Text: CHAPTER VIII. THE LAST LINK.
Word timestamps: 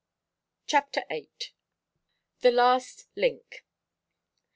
CHAPTER 0.65 1.03
VIII. 1.11 1.29
THE 2.39 2.49
LAST 2.49 3.05
LINK. 3.15 3.63